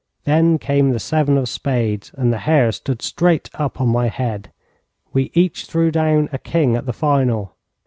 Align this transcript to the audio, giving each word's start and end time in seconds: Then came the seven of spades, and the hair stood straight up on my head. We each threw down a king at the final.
Then 0.23 0.57
came 0.57 0.89
the 0.89 0.99
seven 0.99 1.37
of 1.37 1.47
spades, 1.47 2.11
and 2.17 2.33
the 2.33 2.39
hair 2.39 2.71
stood 2.71 3.03
straight 3.03 3.51
up 3.53 3.79
on 3.79 3.89
my 3.89 4.07
head. 4.07 4.51
We 5.13 5.29
each 5.35 5.67
threw 5.67 5.91
down 5.91 6.27
a 6.33 6.39
king 6.39 6.75
at 6.75 6.87
the 6.87 6.91
final. 6.93 7.53